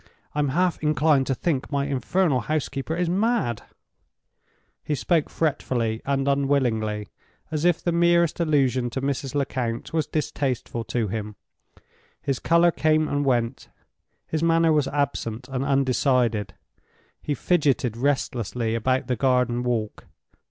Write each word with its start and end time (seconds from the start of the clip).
I'm 0.33 0.49
half 0.49 0.81
inclined 0.81 1.27
to 1.27 1.35
think 1.35 1.71
my 1.71 1.85
infernal 1.85 2.39
housekeeper 2.39 2.95
is 2.95 3.07
mad." 3.07 3.61
He 4.83 4.95
spoke 4.95 5.29
fretfully 5.29 6.01
and 6.07 6.27
unwillingly, 6.27 7.09
as 7.51 7.65
if 7.65 7.83
the 7.83 7.91
merest 7.91 8.39
allusion 8.39 8.89
to 8.89 9.01
Mrs. 9.03 9.35
Lecount 9.35 9.93
was 9.93 10.07
distasteful 10.07 10.83
to 10.85 11.07
him. 11.09 11.35
His 12.19 12.39
color 12.39 12.71
came 12.71 13.07
and 13.07 13.23
went; 13.23 13.69
his 14.25 14.41
manner 14.41 14.73
was 14.73 14.87
absent 14.87 15.47
and 15.49 15.63
undecided; 15.63 16.55
he 17.21 17.35
fidgeted 17.35 17.95
restlessly 17.95 18.73
about 18.73 19.05
the 19.05 19.15
garden 19.15 19.61
walk. 19.61 20.07